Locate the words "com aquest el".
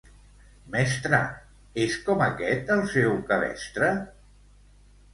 2.09-2.85